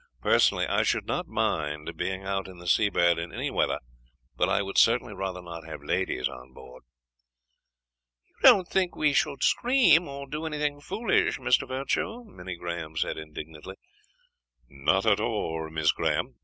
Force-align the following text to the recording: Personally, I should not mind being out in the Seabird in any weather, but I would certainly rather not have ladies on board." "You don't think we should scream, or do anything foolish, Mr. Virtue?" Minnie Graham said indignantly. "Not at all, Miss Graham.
Personally, 0.23 0.65
I 0.65 0.81
should 0.81 1.05
not 1.05 1.27
mind 1.27 1.95
being 1.95 2.23
out 2.23 2.47
in 2.47 2.57
the 2.57 2.65
Seabird 2.65 3.19
in 3.19 3.31
any 3.31 3.51
weather, 3.51 3.79
but 4.35 4.49
I 4.49 4.63
would 4.63 4.79
certainly 4.79 5.13
rather 5.13 5.43
not 5.43 5.63
have 5.67 5.83
ladies 5.83 6.27
on 6.27 6.53
board." 6.53 6.81
"You 8.25 8.39
don't 8.41 8.67
think 8.67 8.95
we 8.95 9.13
should 9.13 9.43
scream, 9.43 10.07
or 10.07 10.27
do 10.27 10.47
anything 10.47 10.81
foolish, 10.81 11.37
Mr. 11.37 11.67
Virtue?" 11.67 12.23
Minnie 12.23 12.55
Graham 12.57 12.97
said 12.97 13.19
indignantly. 13.19 13.75
"Not 14.67 15.05
at 15.05 15.19
all, 15.19 15.69
Miss 15.69 15.91
Graham. 15.91 16.33